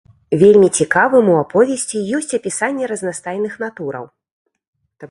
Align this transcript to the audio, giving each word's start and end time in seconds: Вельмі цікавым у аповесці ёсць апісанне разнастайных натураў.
Вельмі 0.43 0.69
цікавым 0.77 1.27
у 1.33 1.35
аповесці 1.43 2.03
ёсць 2.21 2.33
апісанне 2.39 2.85
разнастайных 2.95 3.53
натураў. 3.67 4.05